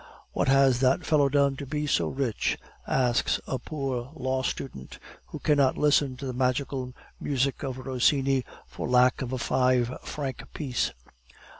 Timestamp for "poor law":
3.59-4.41